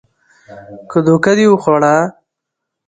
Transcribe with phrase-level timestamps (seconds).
[0.89, 1.95] که دوکه دې وخوړه